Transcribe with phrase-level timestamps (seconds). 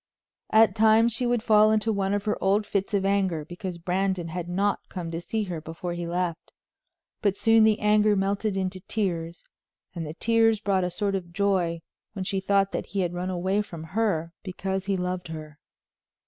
[0.49, 4.29] At times she would fall into one of her old fits of anger because Brandon
[4.29, 6.51] had not come to see her before he left,
[7.21, 9.43] but soon the anger melted into tears,
[9.93, 11.81] and the tears brought a sort of joy
[12.13, 15.59] when she thought that he had run away from her because he loved her.